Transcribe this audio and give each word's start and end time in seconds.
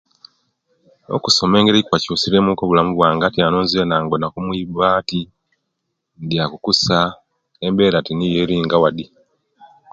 Okusoma 1.15 1.53
engeri 1.57 1.79
ekwakyusirye 1.81 2.39
mu 2.45 2.51
obulamu 2.63 2.91
bwange 2.93 3.23
atyanu 3.25 3.57
nzena 3.65 3.95
ngona 4.03 4.27
ku 4.33 4.39
muibati 4.45 5.21
ndya 6.23 6.43
ku 6.51 6.57
kusa 6.65 6.97
embera 7.65 7.97
tinoyo 8.05 8.55
nga 8.65 8.77
wadi 8.81 9.05